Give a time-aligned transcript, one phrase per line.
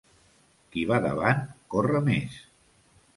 [0.75, 1.43] Qui va davant,
[1.75, 2.39] corre més.